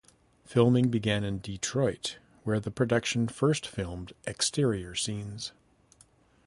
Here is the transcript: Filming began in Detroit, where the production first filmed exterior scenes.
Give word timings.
Filming 0.45 0.89
began 0.89 1.23
in 1.23 1.37
Detroit, 1.37 2.17
where 2.43 2.59
the 2.59 2.71
production 2.71 3.27
first 3.27 3.67
filmed 3.67 4.13
exterior 4.25 4.95
scenes. 4.95 5.51